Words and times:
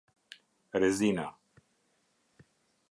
Rezina 0.81 1.27